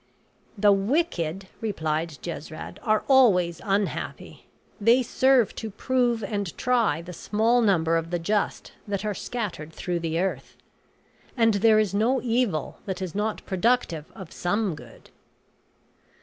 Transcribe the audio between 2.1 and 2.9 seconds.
Jesrad,